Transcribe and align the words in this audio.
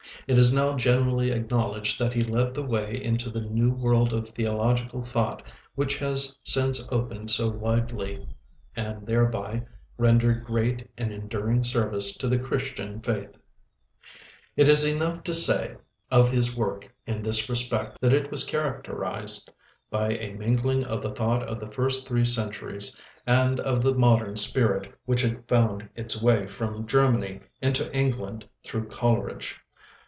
It 0.27 0.37
is 0.37 0.53
now 0.53 0.75
generally 0.77 1.31
acknowledged 1.31 1.99
that 1.99 2.13
he 2.13 2.21
led 2.21 2.53
the 2.53 2.63
way 2.65 3.01
into 3.01 3.29
the 3.29 3.41
new 3.41 3.71
world 3.71 4.13
of 4.13 4.29
theological 4.29 5.01
thought 5.01 5.41
which 5.75 5.97
has 5.97 6.35
since 6.43 6.87
opened 6.91 7.29
so 7.31 7.49
widely, 7.49 8.27
and 8.75 9.05
thereby 9.07 9.63
rendered 9.97 10.45
great 10.45 10.89
and 10.97 11.11
enduring 11.11 11.63
service 11.63 12.15
to 12.17 12.27
the 12.27 12.37
Christian 12.39 13.01
faith. 13.01 13.31
[Illustration: 14.55 14.55
HORACE 14.55 14.55
BUSHNELL] 14.55 14.55
It 14.57 14.67
is 14.69 14.85
enough 14.85 15.23
to 15.23 15.33
say 15.33 15.75
of 16.11 16.29
his 16.29 16.55
work 16.55 16.93
in 17.07 17.23
this 17.23 17.49
respect 17.49 17.97
that 18.01 18.13
it 18.13 18.29
was 18.31 18.43
characterized 18.45 19.51
by 19.89 20.11
a 20.11 20.33
mingling 20.33 20.85
of 20.85 21.01
the 21.01 21.11
thought 21.15 21.43
of 21.43 21.59
the 21.59 21.71
first 21.71 22.07
three 22.07 22.25
centuries, 22.25 22.95
and 23.25 23.59
of 23.61 23.81
the 23.81 23.95
modern 23.95 24.35
spirit 24.37 24.93
which 25.05 25.21
had 25.21 25.47
found 25.47 25.89
its 25.95 26.21
way 26.21 26.45
from 26.47 26.85
Germany 26.85 27.39
into 27.61 27.91
England 27.95 28.47
through 28.63 28.87
Coleridge. 28.87 29.57